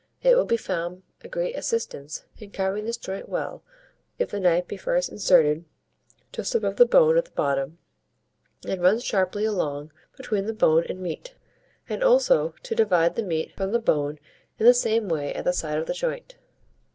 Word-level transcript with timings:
It 0.23 0.35
will 0.35 0.45
be 0.45 0.57
found 0.57 1.03
a 1.23 1.27
great 1.27 1.55
assistance, 1.55 2.23
in 2.39 2.49
carving 2.49 2.85
this 2.85 2.97
joint 2.97 3.29
well, 3.29 3.61
if 4.17 4.31
the 4.31 4.39
knife 4.39 4.67
be 4.67 4.75
first 4.75 5.09
inserted 5.09 5.63
just 6.31 6.55
above 6.55 6.77
the 6.77 6.87
bone 6.87 7.19
at 7.19 7.25
the 7.25 7.31
bottom, 7.33 7.77
and 8.67 8.81
run 8.81 8.99
sharply 8.99 9.45
along 9.45 9.91
between 10.17 10.47
the 10.47 10.55
bone 10.55 10.85
and 10.89 11.01
meat, 11.01 11.35
and 11.87 12.03
also 12.03 12.55
to 12.63 12.73
divide 12.73 13.13
the 13.13 13.21
meat 13.21 13.55
from 13.55 13.73
the 13.73 13.79
bone 13.79 14.17
in 14.57 14.65
the 14.65 14.73
same 14.73 15.07
way 15.07 15.35
at 15.35 15.45
the 15.45 15.53
side 15.53 15.77
of 15.77 15.85
the 15.85 15.93
joint. 15.93 16.35